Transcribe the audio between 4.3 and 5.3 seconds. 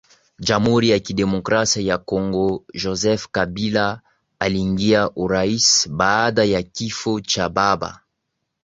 Aliingia